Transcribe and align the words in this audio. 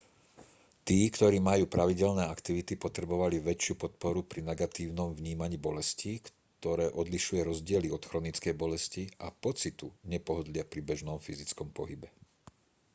tí 0.87 0.95
ktorí 1.15 1.37
majú 1.49 1.63
pravidelné 1.75 2.23
aktivity 2.35 2.73
potrebovali 2.85 3.37
väčšiu 3.49 3.73
podporu 3.83 4.19
pri 4.31 4.41
negatívnom 4.51 5.09
vnímaní 5.19 5.57
bolesti 5.67 6.11
ktoré 6.59 6.85
odlišuje 7.01 7.41
rozdiely 7.49 7.87
od 7.97 8.01
chronickej 8.09 8.53
bolesti 8.63 9.03
a 9.21 9.27
pocitu 9.45 9.87
nepohodlia 10.13 10.63
pri 10.71 10.81
bežnom 10.89 11.17
fyzickom 11.27 11.67
pohybe 11.77 12.09